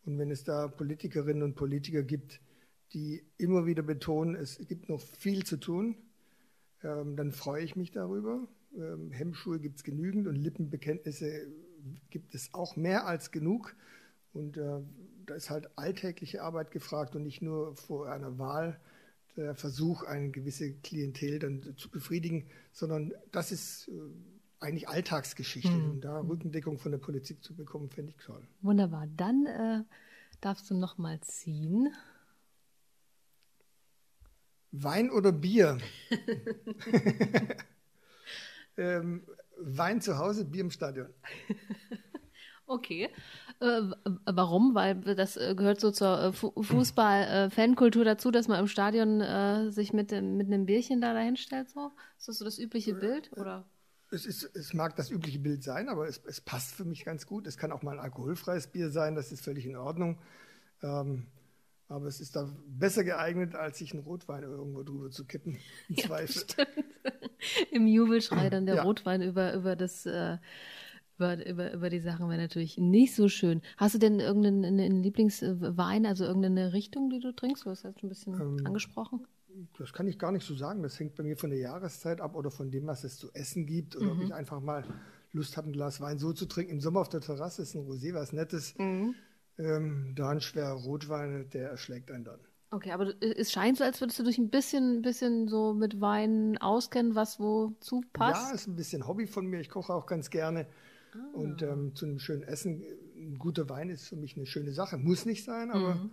[0.06, 2.40] und wenn es da Politikerinnen und Politiker gibt,
[2.94, 5.96] die immer wieder betonen, es gibt noch viel zu tun,
[6.84, 8.48] ähm, dann freue ich mich darüber.
[8.76, 11.48] Ähm, Hemmschuhe gibt es genügend und Lippenbekenntnisse
[12.12, 13.76] gibt es auch mehr als genug.
[14.34, 14.82] Und äh,
[15.26, 18.80] da ist halt alltägliche Arbeit gefragt und nicht nur vor einer Wahl
[19.36, 23.92] der Versuch, eine gewisse Klientel dann zu befriedigen, sondern das ist äh,
[24.60, 25.72] eigentlich Alltagsgeschichte.
[25.72, 25.92] Mhm.
[25.92, 28.48] Und da Rückendeckung von der Politik zu bekommen, fände ich toll.
[28.62, 29.08] Wunderbar.
[29.18, 29.84] Dann äh,
[30.42, 31.94] darfst du noch mal ziehen.
[34.72, 35.80] Wein oder Bier?
[38.78, 39.24] ähm,
[39.58, 41.08] Wein zu Hause, Bier im Stadion.
[42.74, 43.10] Okay.
[43.60, 43.82] Äh,
[44.26, 44.74] warum?
[44.74, 49.94] Weil das äh, gehört so zur äh, Fußball-Fankultur dazu, dass man im Stadion äh, sich
[49.94, 51.70] mit, mit einem Bierchen da dahinstellt.
[51.70, 51.92] So?
[52.18, 53.32] Ist das so das übliche Bild?
[53.38, 53.66] Oder?
[54.10, 57.28] Es, ist, es mag das übliche Bild sein, aber es, es, passt für mich ganz
[57.28, 57.46] gut.
[57.46, 60.18] Es kann auch mal ein alkoholfreies Bier sein, das ist völlig in Ordnung.
[60.82, 61.28] Ähm,
[61.90, 65.60] aber es ist da besser geeignet, als sich einen Rotwein irgendwo drüber zu kippen.
[65.90, 66.44] Im ja, Zweifel.
[67.72, 68.84] Im Jubelschrei dann der ja.
[68.84, 70.08] Rotwein über, über das.
[70.08, 70.40] Äh,
[71.18, 73.62] über, über, über die Sachen wäre natürlich nicht so schön.
[73.78, 77.66] Hast du denn irgendeinen Lieblingswein, also irgendeine Richtung, die du trinkst?
[77.66, 79.28] Du hast das schon ein bisschen ähm, angesprochen.
[79.78, 80.82] Das kann ich gar nicht so sagen.
[80.82, 83.66] Das hängt bei mir von der Jahreszeit ab oder von dem, was es zu essen
[83.68, 83.96] gibt.
[83.96, 84.12] Oder mhm.
[84.12, 84.84] ob ich einfach mal
[85.32, 86.74] Lust habe, ein Glas Wein so zu trinken.
[86.74, 88.76] Im Sommer auf der Terrasse ist ein Rosé was Nettes.
[88.78, 89.16] Mhm.
[89.60, 92.40] Ähm, da ein schwerer Rotwein, der erschlägt einen dann.
[92.72, 96.58] Okay, aber es scheint so, als würdest du dich ein bisschen, bisschen so mit Wein
[96.58, 98.50] auskennen, was wozu passt.
[98.50, 99.60] Ja, ist ein bisschen Hobby von mir.
[99.60, 100.66] Ich koche auch ganz gerne.
[101.16, 101.38] Ah.
[101.38, 102.84] Und ähm, zu einem schönen Essen,
[103.16, 104.98] ein guter Wein ist für mich eine schöne Sache.
[104.98, 106.12] Muss nicht sein, aber mhm.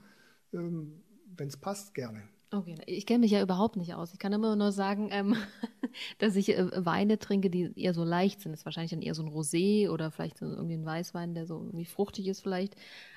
[0.52, 1.02] ähm,
[1.36, 2.22] wenn es passt, gerne.
[2.52, 4.12] Okay, ich kenne mich ja überhaupt nicht aus.
[4.12, 5.36] Ich kann immer nur sagen, ähm,
[6.18, 8.50] dass ich äh, Weine trinke, die eher so leicht sind.
[8.50, 11.46] Das ist wahrscheinlich dann eher so ein Rosé oder vielleicht so irgendwie ein Weißwein, der
[11.46, 12.74] so irgendwie fruchtig ist vielleicht.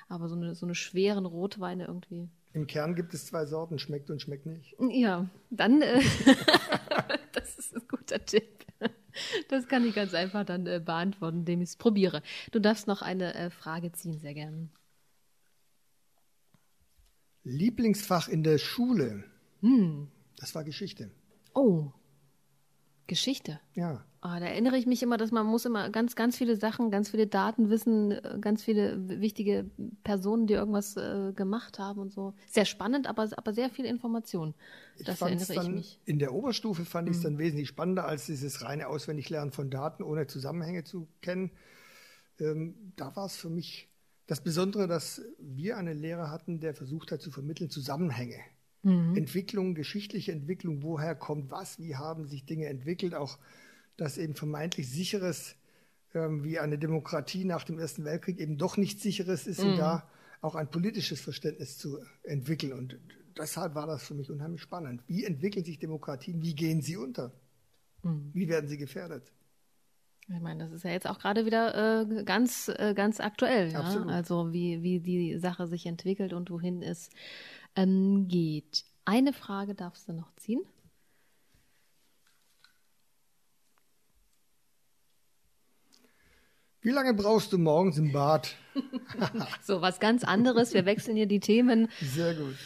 [0.08, 2.28] Aber so eine, so eine schweren Rotweine irgendwie.
[2.52, 4.76] Im Kern gibt es zwei Sorten, schmeckt und schmeckt nicht.
[4.78, 6.00] Ja, dann, äh,
[7.32, 8.64] das ist ein guter Tipp.
[9.48, 12.22] Das kann ich ganz einfach dann äh, beantworten, indem ich es probiere.
[12.52, 14.68] Du darfst noch eine äh, Frage ziehen, sehr gerne.
[17.44, 19.24] Lieblingsfach in der Schule?
[19.60, 20.08] Hm.
[20.36, 21.10] Das war Geschichte.
[21.54, 21.92] Oh,
[23.06, 23.60] Geschichte.
[23.74, 24.04] Ja.
[24.22, 27.10] Oh, da erinnere ich mich immer, dass man muss immer ganz, ganz viele Sachen, ganz
[27.10, 29.70] viele Daten wissen, äh, ganz viele wichtige
[30.02, 32.32] Personen, die irgendwas äh, gemacht haben und so.
[32.50, 34.54] Sehr spannend, aber, aber sehr viel Information.
[35.04, 36.00] Das erinnere ich mich.
[36.06, 37.24] In der Oberstufe fand ich es mhm.
[37.24, 41.50] dann wesentlich spannender als dieses reine Auswendiglernen von Daten, ohne Zusammenhänge zu kennen.
[42.40, 43.90] Ähm, da war es für mich
[44.26, 48.38] das Besondere, dass wir einen Lehrer hatten, der versucht hat zu vermitteln Zusammenhänge.
[48.84, 49.16] Mhm.
[49.16, 53.38] Entwicklung, geschichtliche Entwicklung, woher kommt was, wie haben sich Dinge entwickelt, auch
[53.96, 55.56] das eben vermeintlich sicheres,
[56.14, 59.70] ähm, wie eine Demokratie nach dem Ersten Weltkrieg eben doch nicht sicheres ist mhm.
[59.70, 60.08] und da
[60.42, 62.74] auch ein politisches Verständnis zu entwickeln.
[62.74, 62.98] Und
[63.38, 65.02] deshalb war das für mich unheimlich spannend.
[65.06, 66.42] Wie entwickeln sich Demokratien?
[66.42, 67.32] Wie gehen sie unter?
[68.02, 68.30] Mhm.
[68.34, 69.32] Wie werden sie gefährdet?
[70.28, 73.72] Ich meine, das ist ja jetzt auch gerade wieder äh, ganz, äh, ganz aktuell.
[73.72, 73.82] Ja?
[74.06, 77.10] Also wie, wie die Sache sich entwickelt und wohin es
[77.76, 78.84] ähm, geht.
[79.04, 80.62] Eine Frage darfst du noch ziehen.
[86.84, 88.56] Wie lange brauchst du morgens im Bad?
[89.62, 90.74] so, was ganz anderes.
[90.74, 91.88] Wir wechseln hier die Themen.
[92.02, 92.56] Sehr gut.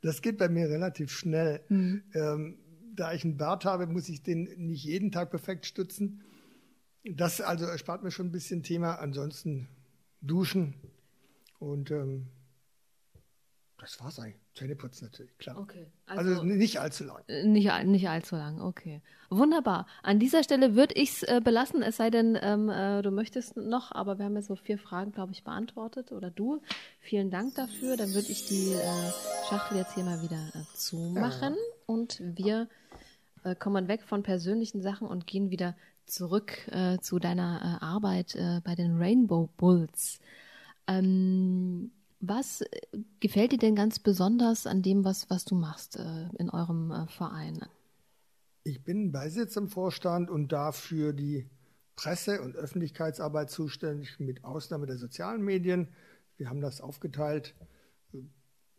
[0.00, 1.60] Das geht bei mir relativ schnell.
[1.68, 2.02] Mhm.
[2.14, 2.58] Ähm,
[2.94, 6.22] da ich einen Bart habe, muss ich den nicht jeden Tag perfekt stützen.
[7.04, 8.94] Das also erspart mir schon ein bisschen Thema.
[8.94, 9.68] Ansonsten
[10.22, 10.74] duschen
[11.58, 12.28] und ähm,
[13.84, 14.40] das war's eigentlich.
[14.54, 15.58] Zähneputzen natürlich, klar.
[15.58, 15.86] Okay.
[16.06, 17.22] Also, also, nicht allzu lang.
[17.28, 19.02] Äh, nicht, nicht allzu lang, okay.
[19.28, 19.86] Wunderbar.
[20.02, 23.56] An dieser Stelle würde ich es äh, belassen, es sei denn, ähm, äh, du möchtest
[23.56, 26.12] noch, aber wir haben ja so vier Fragen, glaube ich, beantwortet.
[26.12, 26.62] Oder du.
[27.00, 27.96] Vielen Dank dafür.
[27.96, 29.12] Dann würde ich die äh,
[29.48, 31.54] Schachtel jetzt hier mal wieder äh, zumachen.
[31.54, 31.84] Ja.
[31.86, 32.68] Und wir
[33.44, 36.70] äh, kommen weg von persönlichen Sachen und gehen wieder zurück
[37.00, 40.20] zu deiner Arbeit bei den Rainbow Bulls.
[40.86, 41.92] Ähm,
[42.28, 42.68] was äh,
[43.20, 47.06] gefällt dir denn ganz besonders an dem, was, was du machst äh, in eurem äh,
[47.06, 47.64] Verein?
[48.64, 51.46] Ich bin Beisitz im Vorstand und dafür die
[51.96, 55.88] Presse- und Öffentlichkeitsarbeit zuständig, mit Ausnahme der sozialen Medien.
[56.36, 57.54] Wir haben das aufgeteilt.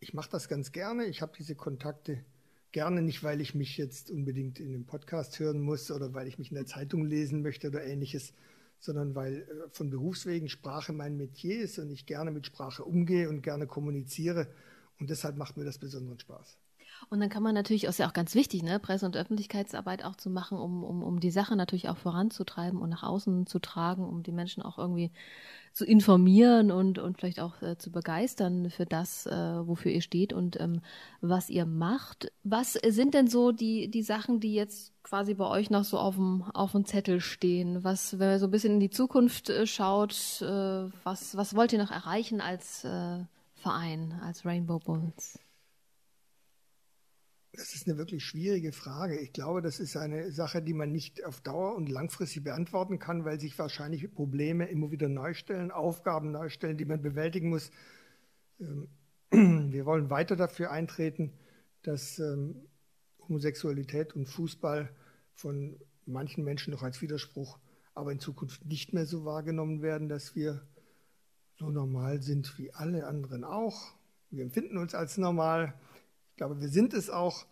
[0.00, 1.06] Ich mache das ganz gerne.
[1.06, 2.24] Ich habe diese Kontakte
[2.72, 6.38] gerne nicht, weil ich mich jetzt unbedingt in einem Podcast hören muss oder weil ich
[6.38, 8.34] mich in der Zeitung lesen möchte oder ähnliches,
[8.78, 13.28] sondern weil äh, von Berufswegen Sprache mein Metier ist und ich gerne mit Sprache umgehe
[13.28, 14.48] und gerne kommuniziere.
[14.98, 16.58] Und deshalb macht mir das besonderen Spaß.
[17.08, 20.16] Und dann kann man natürlich, ist ja auch ganz wichtig, ne, Presse- und Öffentlichkeitsarbeit auch
[20.16, 24.04] zu machen, um, um, um die Sache natürlich auch voranzutreiben und nach außen zu tragen,
[24.04, 25.10] um die Menschen auch irgendwie
[25.72, 30.32] zu informieren und, und vielleicht auch äh, zu begeistern für das, äh, wofür ihr steht
[30.32, 30.80] und ähm,
[31.20, 32.32] was ihr macht.
[32.44, 36.14] Was sind denn so die, die Sachen, die jetzt quasi bei euch noch so auf
[36.14, 37.84] dem, auf dem Zettel stehen?
[37.84, 41.74] Was, wenn ihr so ein bisschen in die Zukunft äh, schaut, äh, was, was wollt
[41.74, 43.18] ihr noch erreichen als äh,
[43.56, 45.38] Verein, als Rainbow Bulls?
[47.56, 49.18] Das ist eine wirklich schwierige Frage.
[49.18, 53.24] Ich glaube, das ist eine Sache, die man nicht auf Dauer und langfristig beantworten kann,
[53.24, 57.70] weil sich wahrscheinlich Probleme immer wieder neu stellen, Aufgaben neu stellen, die man bewältigen muss.
[58.60, 58.88] Ähm,
[59.72, 61.32] wir wollen weiter dafür eintreten,
[61.82, 62.66] dass ähm,
[63.20, 64.90] Homosexualität und Fußball
[65.32, 67.58] von manchen Menschen noch als Widerspruch,
[67.94, 70.60] aber in Zukunft nicht mehr so wahrgenommen werden, dass wir
[71.58, 73.94] so normal sind wie alle anderen auch.
[74.30, 75.74] Wir empfinden uns als normal
[76.36, 77.46] ich glaube, wir sind es auch,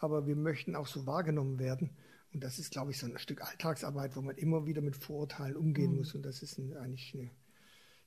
[0.00, 1.90] aber wir möchten auch so wahrgenommen werden.
[2.32, 5.56] Und das ist, glaube ich, so ein Stück Alltagsarbeit, wo man immer wieder mit Vorurteilen
[5.56, 5.98] umgehen mhm.
[5.98, 6.16] muss.
[6.16, 7.30] Und das ist ein, eigentlich eine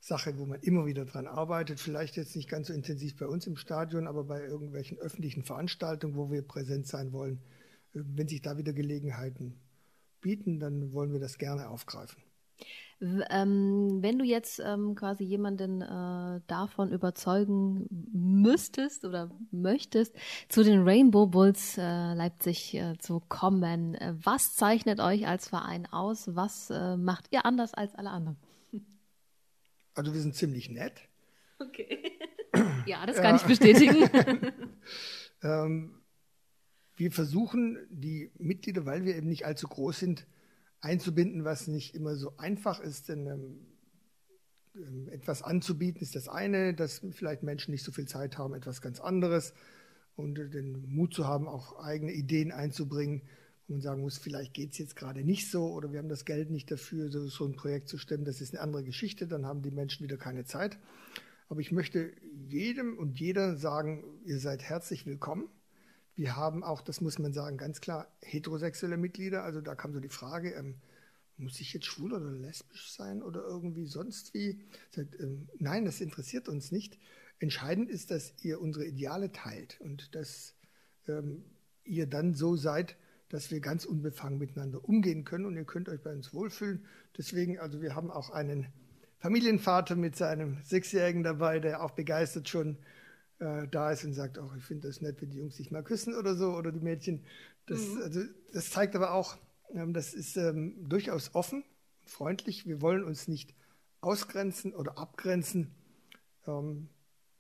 [0.02, 1.80] Sache, wo man immer wieder dran arbeitet.
[1.80, 6.18] Vielleicht jetzt nicht ganz so intensiv bei uns im Stadion, aber bei irgendwelchen öffentlichen Veranstaltungen,
[6.18, 7.40] wo wir präsent sein wollen.
[7.94, 9.62] Wenn sich da wieder Gelegenheiten
[10.20, 12.22] bieten, dann wollen wir das gerne aufgreifen.
[13.00, 20.16] Ähm, wenn du jetzt ähm, quasi jemanden äh, davon überzeugen müsstest oder möchtest,
[20.50, 25.86] zu den Rainbow Bulls äh, Leipzig äh, zu kommen, äh, was zeichnet euch als Verein
[25.86, 26.36] aus?
[26.36, 28.38] Was äh, macht ihr anders als alle anderen?
[29.94, 30.94] Also wir sind ziemlich nett.
[31.60, 32.14] Okay.
[32.88, 34.10] ja, das kann ich bestätigen.
[35.44, 36.02] ähm,
[36.96, 40.26] wir versuchen die Mitglieder, weil wir eben nicht allzu groß sind,
[40.82, 43.68] einzubinden, was nicht immer so einfach ist, denn ähm,
[44.76, 48.82] ähm, etwas anzubieten ist das eine, dass vielleicht Menschen nicht so viel Zeit haben, etwas
[48.82, 49.54] ganz anderes
[50.16, 53.22] und äh, den Mut zu haben, auch eigene Ideen einzubringen,
[53.68, 56.26] wo man sagen muss, vielleicht geht es jetzt gerade nicht so oder wir haben das
[56.26, 59.46] Geld nicht dafür, so, so ein Projekt zu stemmen, das ist eine andere Geschichte, dann
[59.46, 60.78] haben die Menschen wieder keine Zeit.
[61.50, 62.12] Aber ich möchte
[62.50, 65.50] jedem und jeder sagen, ihr seid herzlich willkommen.
[66.18, 69.44] Wir haben auch, das muss man sagen, ganz klar heterosexuelle Mitglieder.
[69.44, 70.76] Also da kam so die Frage, ähm,
[71.38, 74.60] muss ich jetzt schwul oder lesbisch sein oder irgendwie sonst wie?
[74.90, 76.98] Sagt, ähm, nein, das interessiert uns nicht.
[77.38, 80.56] Entscheidend ist, dass ihr unsere Ideale teilt und dass
[81.08, 81.46] ähm,
[81.84, 82.98] ihr dann so seid,
[83.30, 86.84] dass wir ganz unbefangen miteinander umgehen können und ihr könnt euch bei uns wohlfühlen.
[87.16, 88.66] Deswegen, also wir haben auch einen
[89.20, 92.78] Familienvater mit seinem Sechsjährigen dabei, der auch begeistert schon
[93.40, 95.84] äh, da ist und sagt, oh, ich finde das nett, wenn die Jungs sich mal
[95.84, 97.24] küssen oder so oder die Mädchen.
[97.66, 98.02] Das, mhm.
[98.02, 98.22] also,
[98.54, 99.38] das zeigt aber auch,
[99.74, 101.64] ähm, das ist ähm, durchaus offen
[102.02, 102.66] und freundlich.
[102.66, 103.54] Wir wollen uns nicht
[104.02, 105.76] ausgrenzen oder abgrenzen.
[106.48, 106.90] Ähm,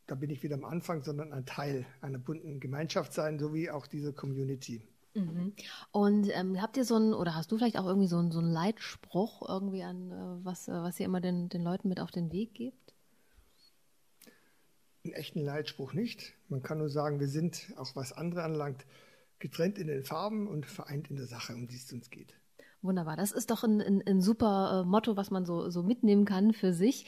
[0.06, 3.70] da bin ich wieder am Anfang, sondern ein Teil einer bunten Gemeinschaft sein, so wie
[3.70, 4.82] auch diese Community.
[5.14, 5.54] Mhm.
[5.92, 8.40] Und ähm, habt ihr so ein, oder hast du vielleicht auch irgendwie so einen, so
[8.40, 12.12] einen Leitspruch irgendwie an, äh, was, äh, was ihr immer den, den Leuten mit auf
[12.12, 12.87] den Weg gebt?
[15.08, 16.34] Einen echten Leitspruch nicht.
[16.50, 18.86] Man kann nur sagen, wir sind, auch was andere anlangt,
[19.40, 22.34] getrennt in den Farben und vereint in der Sache, um die es uns geht.
[22.84, 26.26] Wunderbar, das ist doch ein, ein, ein super äh, Motto, was man so, so mitnehmen
[26.26, 27.08] kann für sich.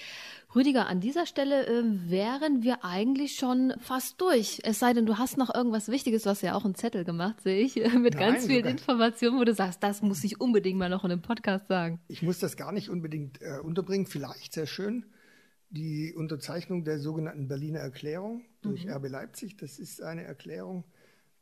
[0.56, 4.62] Rüdiger, an dieser Stelle äh, wären wir eigentlich schon fast durch.
[4.64, 7.42] Es sei denn, du hast noch irgendwas Wichtiges, du hast ja auch einen Zettel gemacht,
[7.42, 10.90] sehe ich, mit Nein, ganz vielen Informationen, wo du sagst, das muss ich unbedingt mal
[10.90, 12.00] noch in einem Podcast sagen.
[12.08, 15.06] Ich muss das gar nicht unbedingt äh, unterbringen, vielleicht sehr schön.
[15.70, 18.92] Die Unterzeichnung der sogenannten Berliner Erklärung durch Mhm.
[18.92, 19.58] RB Leipzig.
[19.58, 20.84] Das ist eine Erklärung,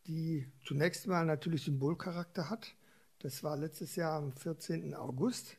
[0.05, 2.75] die zunächst mal natürlich Symbolcharakter hat.
[3.19, 4.93] Das war letztes Jahr am 14.
[4.93, 5.57] August.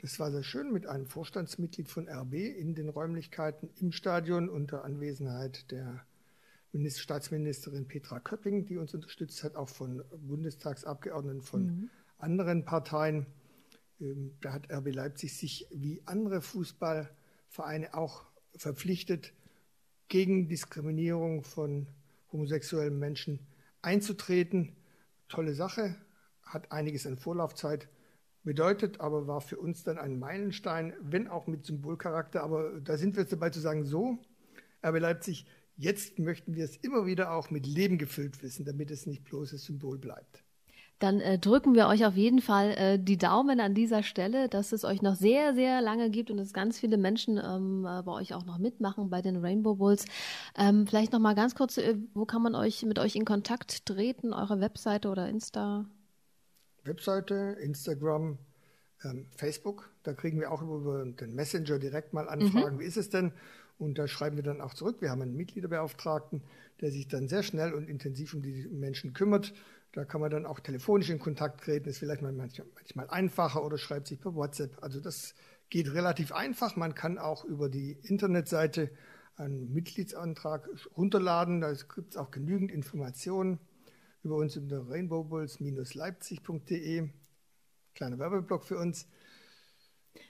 [0.00, 4.84] Das war sehr schön mit einem Vorstandsmitglied von RB in den Räumlichkeiten im Stadion unter
[4.84, 6.04] Anwesenheit der
[6.72, 13.26] Minister, Staatsministerin Petra Köpping, die uns unterstützt hat, auch von Bundestagsabgeordneten von anderen Parteien.
[14.00, 16.42] Ähm, Da hat RB Leipzig sich wie andere
[17.48, 18.24] Fußballvereine auch
[18.56, 19.32] verpflichtet,
[20.08, 21.86] gegen Diskriminierung von
[22.32, 23.40] homosexuellen Menschen
[23.82, 24.76] einzutreten.
[25.28, 25.96] Tolle Sache,
[26.42, 27.88] hat einiges an Vorlaufzeit
[28.42, 32.42] bedeutet, aber war für uns dann ein Meilenstein, wenn auch mit Symbolcharakter.
[32.42, 34.18] Aber da sind wir jetzt dabei zu sagen, so,
[34.82, 39.04] RB Leipzig, jetzt möchten wir es immer wieder auch mit Leben gefüllt wissen, damit es
[39.04, 40.42] nicht bloßes Symbol bleibt.
[40.98, 44.72] Dann äh, drücken wir euch auf jeden Fall äh, die Daumen an dieser Stelle, dass
[44.72, 48.12] es euch noch sehr, sehr lange gibt und dass ganz viele Menschen ähm, äh, bei
[48.12, 50.06] euch auch noch mitmachen bei den Rainbow Bulls.
[50.56, 53.86] Ähm, vielleicht noch mal ganz kurz, äh, wo kann man euch mit euch in Kontakt
[53.86, 54.32] treten?
[54.32, 55.86] Eure Webseite oder Insta?
[56.82, 58.38] Webseite, Instagram,
[59.04, 59.90] ähm, Facebook.
[60.02, 63.32] Da kriegen wir auch über den Messenger direkt mal Anfragen, wie ist es denn?
[63.78, 64.96] Und da schreiben wir dann auch zurück.
[65.00, 66.42] Wir haben einen Mitgliederbeauftragten,
[66.80, 69.52] der sich dann sehr schnell und intensiv um die Menschen kümmert.
[69.98, 73.64] Da kann man dann auch telefonisch in Kontakt treten, ist vielleicht mal manchmal, manchmal einfacher
[73.64, 74.80] oder schreibt sich per WhatsApp.
[74.80, 75.34] Also das
[75.70, 76.76] geht relativ einfach.
[76.76, 78.92] Man kann auch über die Internetseite
[79.34, 81.62] einen Mitgliedsantrag runterladen.
[81.62, 83.58] Da gibt es auch genügend Informationen
[84.22, 87.10] über uns unter rainbowbulls-leipzig.de.
[87.96, 89.08] Kleiner Werbeblock für uns.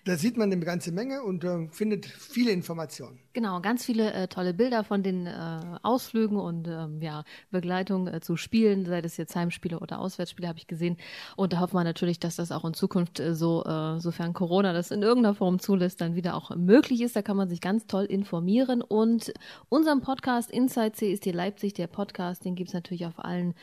[0.05, 3.19] Da sieht man eine ganze Menge und äh, findet viele Informationen.
[3.35, 8.21] Genau, ganz viele äh, tolle Bilder von den äh, Ausflügen und ähm, ja, Begleitung äh,
[8.21, 10.97] zu Spielen, sei das jetzt Heimspiele oder Auswärtsspiele, habe ich gesehen.
[11.37, 14.73] Und da hoffen wir natürlich, dass das auch in Zukunft äh, so, äh, sofern Corona
[14.73, 17.15] das in irgendeiner Form zulässt, dann wieder auch möglich ist.
[17.15, 18.83] Da kann man sich ganz toll informieren.
[18.83, 19.33] Und
[19.69, 23.55] unseren Podcast Inside CSD Leipzig, der Podcast, den gibt's natürlich auf allen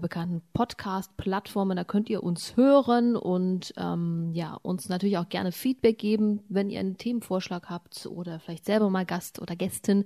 [0.00, 1.76] bekannten Podcast-Plattformen.
[1.76, 6.70] Da könnt ihr uns hören und ähm, ja, uns natürlich auch gerne Feedback geben, wenn
[6.70, 10.04] ihr einen Themenvorschlag habt oder vielleicht selber mal Gast oder Gästin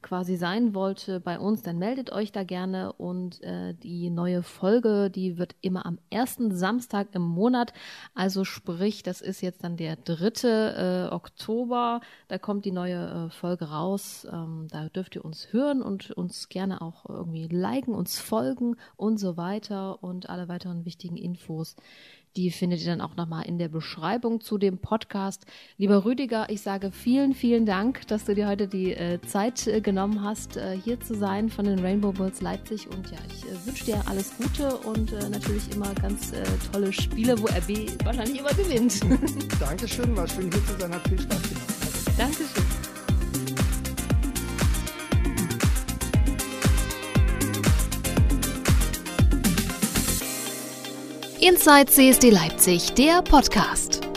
[0.00, 2.94] quasi sein wollt äh, bei uns, dann meldet euch da gerne.
[2.94, 7.74] Und äh, die neue Folge, die wird immer am ersten Samstag im Monat,
[8.14, 13.30] also sprich, das ist jetzt dann der dritte äh, Oktober, da kommt die neue äh,
[13.30, 18.18] Folge raus, ähm, da dürft ihr uns hören und uns gerne auch irgendwie liken, uns
[18.18, 21.76] folgen und so weiter und alle weiteren wichtigen Infos
[22.36, 25.44] die findet ihr dann auch nochmal in der Beschreibung zu dem Podcast.
[25.76, 29.80] Lieber Rüdiger, ich sage vielen, vielen Dank, dass du dir heute die äh, Zeit äh,
[29.80, 32.88] genommen hast, äh, hier zu sein von den Rainbow Bulls Leipzig.
[32.88, 36.42] Und ja, ich äh, wünsche dir alles Gute und äh, natürlich immer ganz äh,
[36.72, 39.00] tolle Spiele, wo RB wahrscheinlich immer gewinnt.
[39.60, 42.18] Dankeschön, war schön hier zu sein, hat viel Spaß gemacht.
[42.18, 42.71] Dankeschön.
[51.42, 54.11] Inside CSD Leipzig, der Podcast.